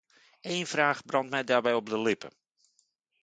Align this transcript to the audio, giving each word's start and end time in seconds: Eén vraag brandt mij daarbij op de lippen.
Eén 0.43 0.65
vraag 0.67 1.05
brandt 1.05 1.29
mij 1.29 1.43
daarbij 1.43 1.73
op 1.73 1.89
de 1.89 1.99
lippen. 1.99 2.31